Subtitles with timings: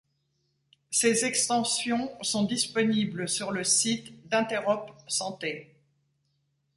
[0.89, 5.75] Ces extensions sont disponibles sur le site d'Interop'Santé.